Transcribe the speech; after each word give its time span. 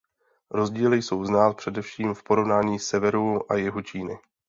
Rozdíly 0.51 1.01
jsou 1.01 1.25
znát 1.25 1.57
především 1.57 2.13
v 2.13 2.23
porovnání 2.23 2.79
severu 2.79 3.51
a 3.51 3.55
jihu 3.55 3.81
Číny. 3.81 4.19